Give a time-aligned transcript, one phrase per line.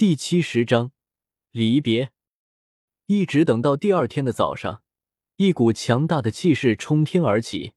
[0.00, 0.92] 第七十章
[1.50, 2.10] 离别。
[3.04, 4.82] 一直等到第二天的早上，
[5.36, 7.74] 一股强大的气势冲天而起，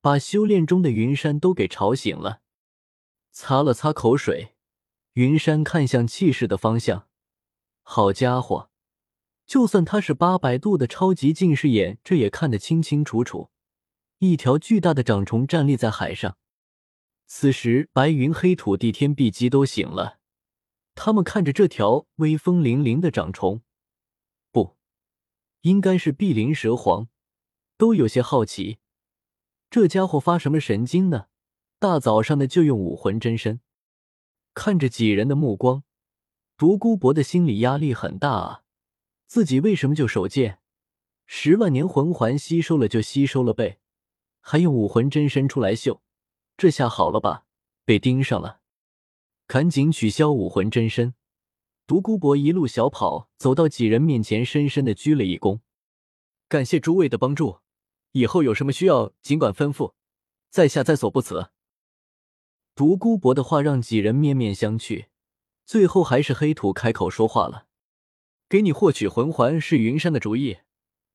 [0.00, 2.40] 把修炼中的云山都给吵醒了。
[3.32, 4.54] 擦了擦口水，
[5.12, 7.06] 云山看向气势的方向。
[7.82, 8.70] 好家伙，
[9.44, 13.50] 就算他是八百度的超级近视眼，这也看得清清楚楚。
[14.20, 16.38] 一条巨大的掌虫站立在海上。
[17.26, 20.21] 此时，白云、黑土、地天、碧姬都醒了。
[20.94, 23.62] 他们看着这条威风凛凛的长虫，
[24.50, 24.76] 不，
[25.62, 27.08] 应该是碧鳞蛇皇，
[27.76, 28.78] 都有些好奇，
[29.70, 31.26] 这家伙发什么神经呢？
[31.78, 33.60] 大早上的就用武魂真身。
[34.54, 35.82] 看着几人的目光，
[36.56, 38.62] 独孤博的心理压力很大啊！
[39.26, 40.60] 自己为什么就手贱？
[41.26, 43.80] 十万年魂环吸收了就吸收了呗，
[44.40, 46.02] 还用武魂真身出来秀？
[46.56, 47.46] 这下好了吧？
[47.84, 48.60] 被盯上了。
[49.46, 51.14] 赶紧取消武魂真身！
[51.86, 55.60] 独孤博一路小跑走到几人面前，深深的鞠了一躬，
[56.48, 57.58] 感谢诸位的帮助，
[58.12, 59.92] 以后有什么需要尽管吩咐，
[60.48, 61.50] 在下在所不辞。
[62.74, 65.06] 独孤博的话让几人面面相觑，
[65.66, 67.66] 最后还是黑土开口说话了
[68.48, 70.58] ：“给你获取魂环是云山的主意，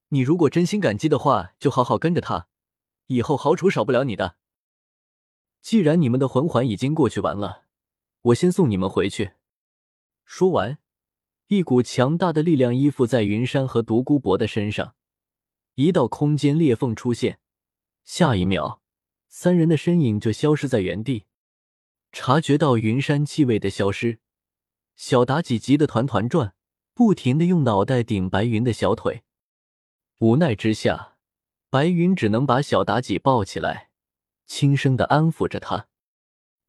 [0.09, 2.47] 你如果真心感激的话，就好好跟着他，
[3.07, 4.35] 以后好处少不了你的。
[5.61, 7.63] 既然你们的魂环已经过去完了。”
[8.27, 9.33] 我先送你们回去。
[10.25, 10.79] 说完，
[11.47, 14.95] 一股强大的力量依附在云山和独孤博的身上，
[15.75, 17.39] 一道空间裂缝出现。
[18.03, 18.81] 下一秒，
[19.29, 21.25] 三人的身影就消失在原地。
[22.11, 24.19] 察觉到云山气味的消失，
[24.95, 26.53] 小妲己急得团团转，
[26.93, 29.23] 不停的用脑袋顶白云的小腿。
[30.17, 31.17] 无奈之下，
[31.69, 33.91] 白云只能把小妲己抱起来，
[34.45, 35.87] 轻声的安抚着她。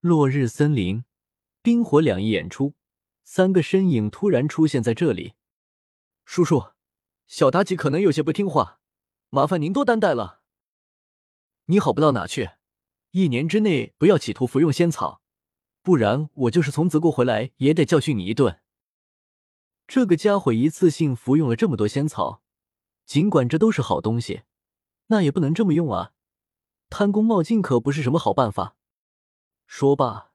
[0.00, 1.04] 落日森林。
[1.62, 2.74] 冰火两仪演出，
[3.24, 5.34] 三个身影突然出现在这里。
[6.24, 6.72] 叔叔，
[7.26, 8.80] 小妲己可能有些不听话，
[9.30, 10.42] 麻烦您多担待了。
[11.66, 12.50] 你好不到哪去，
[13.10, 15.20] 一年之内不要企图服用仙草，
[15.82, 18.60] 不然我就是从泽国回来也得教训你一顿。
[19.86, 22.42] 这个家伙一次性服用了这么多仙草，
[23.04, 24.42] 尽管这都是好东西，
[25.06, 26.12] 那也不能这么用啊！
[26.90, 28.76] 贪功冒进可不是什么好办法。
[29.66, 30.32] 说罢。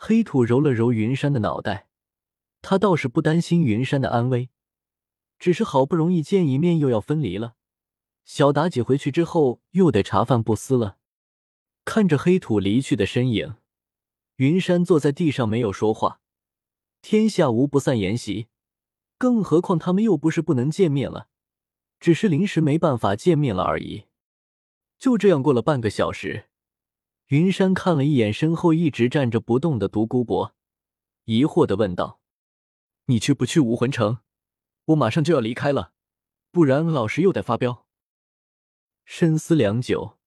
[0.00, 1.88] 黑土揉了揉云山的脑袋，
[2.62, 4.48] 他倒是不担心云山的安危，
[5.40, 7.56] 只是好不容易见一面又要分离了。
[8.24, 10.98] 小妲己回去之后又得茶饭不思了。
[11.84, 13.56] 看着黑土离去的身影，
[14.36, 16.20] 云山坐在地上没有说话。
[17.02, 18.46] 天下无不散筵席，
[19.18, 21.26] 更何况他们又不是不能见面了，
[21.98, 24.04] 只是临时没办法见面了而已。
[24.96, 26.44] 就这样过了半个小时。
[27.28, 30.54] 云山看了一眼身后一直站着不动的独孤博，
[31.24, 32.20] 疑惑的问道
[33.04, 34.20] ：“你去不去武魂城？
[34.86, 35.92] 我马上就要离开了，
[36.50, 37.86] 不然老师又得发飙。”
[39.04, 40.18] 深思良久，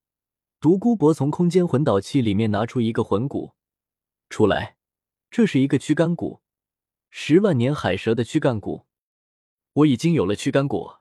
[0.59, 3.55] 独孤博从空间魂导器里面拿出一个魂骨
[4.29, 4.77] 出来，
[5.31, 6.43] 这是一个躯干骨，
[7.09, 8.85] 十万年海蛇的躯干骨。
[9.73, 10.97] 我已经有了躯干骨，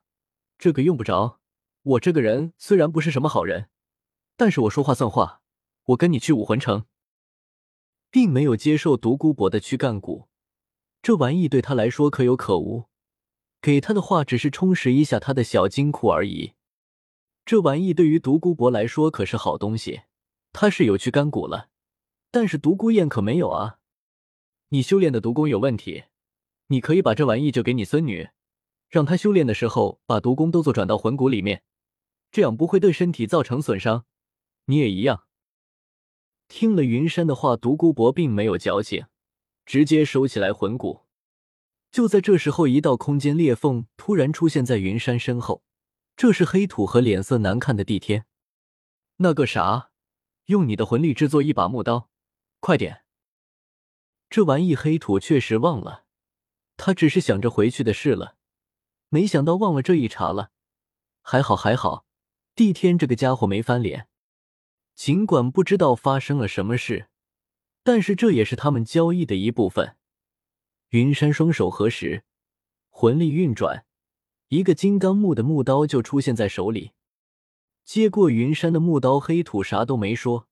[0.56, 1.40] 这个用不着。
[1.82, 3.68] 我这个人虽然不是什么好人，
[4.38, 5.39] 但是我说话算话。
[5.84, 6.84] 我跟你去武魂城，
[8.10, 10.28] 并没有接受独孤博的躯干骨，
[11.02, 12.84] 这玩意对他来说可有可无。
[13.60, 16.54] 给他的话只是充实一下他的小金库而已。
[17.44, 20.02] 这玩意对于独孤博来说可是好东西。
[20.52, 21.68] 他是有躯干骨了，
[22.30, 23.78] 但是独孤雁可没有啊。
[24.70, 26.04] 你修炼的毒功有问题，
[26.66, 28.30] 你可以把这玩意就给你孙女，
[28.88, 31.62] 让她修炼的时候把毒功都做转到魂骨里面，
[32.32, 34.06] 这样不会对身体造成损伤。
[34.64, 35.24] 你也一样。
[36.60, 39.06] 听了云山的话，独孤博并没有矫情，
[39.64, 41.06] 直接收起来魂骨。
[41.90, 45.64] 就在这时候，一道空间裂缝突然出现在云山身后，
[46.18, 48.26] 这是黑土和脸色难看的地天。
[49.16, 49.88] 那个啥，
[50.48, 52.10] 用你的魂力制作一把木刀，
[52.60, 53.06] 快点！
[54.28, 56.04] 这玩意黑土确实忘了，
[56.76, 58.36] 他只是想着回去的事了，
[59.08, 60.50] 没想到忘了这一茬了。
[61.22, 62.04] 还好还好，
[62.54, 64.08] 地天这个家伙没翻脸。
[65.00, 67.08] 尽管不知道发生了什么事，
[67.82, 69.96] 但是这也是他们交易的一部分。
[70.90, 72.22] 云山双手合十，
[72.90, 73.86] 魂力运转，
[74.48, 76.92] 一个金刚木的木刀就出现在手里。
[77.82, 80.46] 接过云山的木刀，黑土啥都没说，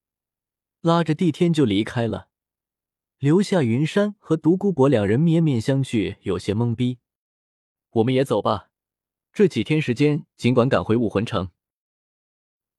[0.80, 2.28] 拉着地天就离开了，
[3.18, 7.00] 留下云山和独孤博两人面面相觑，有些懵逼。
[7.90, 8.70] 我们也走吧，
[9.30, 11.50] 这几天时间，尽管赶回武魂城。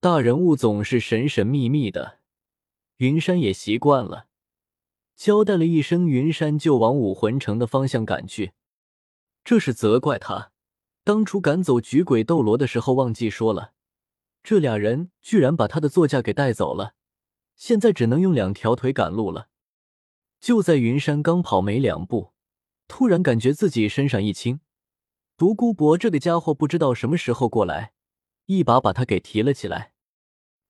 [0.01, 2.19] 大人物总是神神秘秘的，
[2.99, 4.27] 云山也习惯了。
[5.17, 8.53] 交代了一声，云山就往武魂城的方向赶去。
[9.43, 10.53] 这是责怪他
[11.03, 13.73] 当初赶走菊鬼斗罗的时候忘记说了，
[14.41, 16.93] 这俩人居然把他的座驾给带走了，
[17.57, 19.49] 现在只能用两条腿赶路了。
[20.39, 22.31] 就在云山刚跑没两步，
[22.87, 24.61] 突然感觉自己身上一轻，
[25.35, 27.91] 独孤博这个家伙不知道什么时候过来，
[28.51, 29.93] 一把把他给提了起来。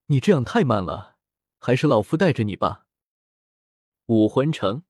[0.07, 1.15] 你这样太慢了，
[1.59, 2.85] 还是老夫带着你吧。
[4.07, 4.83] 武魂城，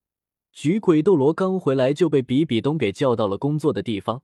[0.52, 4.24] 菊鬼斗罗刚回来就被比比东给叫到了工作的地方，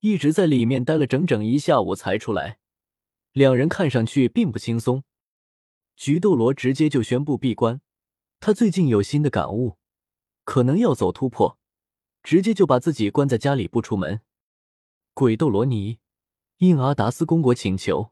[0.00, 2.58] 一直在里面待了整整一下午才出来。
[3.32, 5.02] 两人看上去并不轻松。
[5.96, 7.80] 菊斗罗直接就宣布闭关，
[8.38, 9.78] 他最近有新的感悟，
[10.44, 11.58] 可能要走突破，
[12.22, 14.20] 直接就把自己关在家里不出门。
[15.14, 16.00] 鬼斗罗尼
[16.58, 18.10] 应阿达斯公国请求，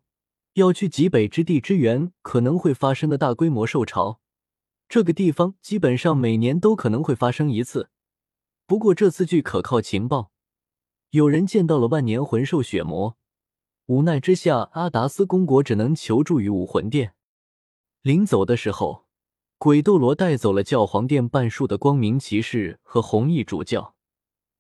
[0.55, 4.21] 要去极北之地支援可能会发生的大规模兽潮。
[4.89, 7.91] 这个地方基本上每年都可能会发生一次，
[8.65, 10.31] 不过这次据可靠情报，
[11.11, 13.17] 有人见到了万年魂兽血魔。
[13.87, 17.15] 无奈之下，阿达斯公国只能求助于武魂殿。
[18.03, 19.07] 临走的时候，
[19.59, 23.97] 鬼斗罗带走了教皇殿半数的光明骑士和红衣主教，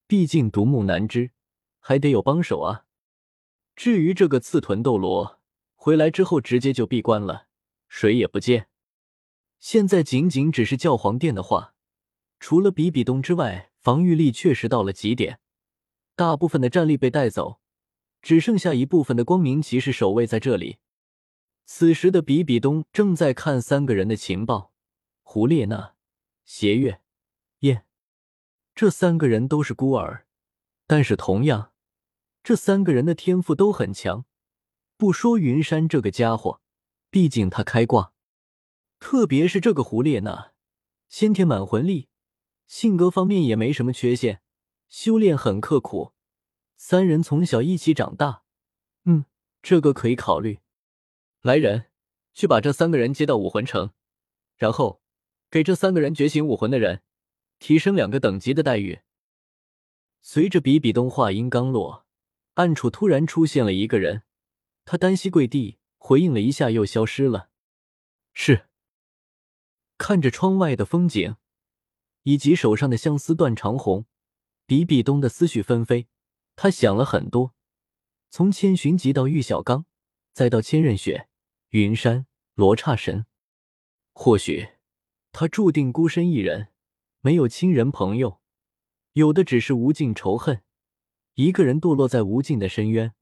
[0.08, 1.30] 毕竟独木难支，
[1.78, 2.85] 还得有帮手啊。
[3.76, 5.38] 至于这个刺豚斗罗，
[5.74, 7.46] 回来之后直接就闭关了，
[7.88, 8.68] 谁也不见。
[9.58, 11.74] 现在仅仅只是教皇殿的话，
[12.40, 15.40] 除了比比东之外，防御力确实到了极点。
[16.14, 17.60] 大部分的战力被带走，
[18.22, 20.78] 只剩下一部分的光明骑士守卫在这里。
[21.66, 24.72] 此时的比比东正在看三个人的情报：
[25.22, 25.94] 胡列娜、
[26.46, 27.02] 邪月、
[27.60, 27.84] 燕。
[28.74, 30.26] 这三个人都是孤儿，
[30.86, 31.72] 但是同样，
[32.46, 34.24] 这三个人的天赋都很强。
[34.96, 36.60] 不说云山这个家伙，
[37.10, 38.12] 毕竟他开挂。
[39.00, 40.52] 特别是这个胡列娜，
[41.08, 42.06] 先天满魂力，
[42.68, 44.42] 性格方面也没什么缺陷，
[44.88, 46.12] 修炼很刻苦。
[46.76, 48.44] 三人从小一起长大，
[49.06, 49.24] 嗯，
[49.60, 50.60] 这个可以考虑。
[51.42, 51.86] 来人，
[52.32, 53.90] 去把这三个人接到武魂城，
[54.54, 55.02] 然后
[55.50, 57.02] 给这三个人觉醒武魂的人
[57.58, 59.00] 提升两个等级的待遇。
[60.20, 62.05] 随着比比东话音刚落，
[62.56, 64.24] 暗处突然出现了一个人，
[64.84, 67.50] 他单膝跪地回应了一下，又消失了。
[68.34, 68.66] 是。
[69.98, 71.36] 看着窗外的风景，
[72.24, 74.06] 以及手上的相思断肠红，
[74.66, 76.08] 比比东的思绪纷飞。
[76.54, 77.54] 他想了很多，
[78.30, 79.86] 从千寻疾到玉小刚，
[80.32, 81.28] 再到千仞雪、
[81.70, 83.26] 云山、罗刹神，
[84.14, 84.68] 或许
[85.32, 86.68] 他注定孤身一人，
[87.20, 88.40] 没有亲人朋友，
[89.12, 90.62] 有的只是无尽仇恨，
[91.36, 93.12] 一个人堕落在无尽的深渊。